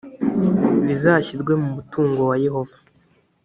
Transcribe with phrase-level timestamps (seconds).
[0.85, 2.75] bizashyirwe mu mutungo wa yehova.